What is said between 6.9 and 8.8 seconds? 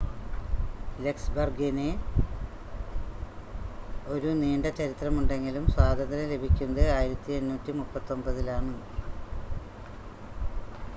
1839-ലാണ്